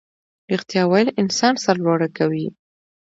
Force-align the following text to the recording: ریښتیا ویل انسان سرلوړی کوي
ریښتیا 0.51 0.83
ویل 0.89 1.09
انسان 1.21 1.53
سرلوړی 1.63 2.09
کوي 2.17 2.45